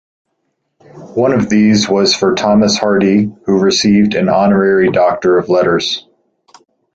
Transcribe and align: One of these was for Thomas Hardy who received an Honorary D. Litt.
One 1.13 1.31
of 1.31 1.47
these 1.47 1.87
was 1.87 2.15
for 2.15 2.33
Thomas 2.33 2.75
Hardy 2.75 3.31
who 3.45 3.59
received 3.59 4.15
an 4.15 4.29
Honorary 4.29 4.89
D. 4.89 4.97
Litt. 4.97 5.85